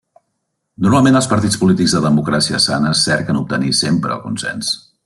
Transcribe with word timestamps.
Normalment 0.85 1.19
els 1.19 1.27
partits 1.33 1.59
polítics 1.65 1.95
de 1.97 2.01
democràcies 2.07 2.67
sanes 2.71 3.05
cerquen 3.11 3.43
obtenir 3.45 3.79
sempre 3.83 4.19
el 4.19 4.27
consens. 4.29 4.79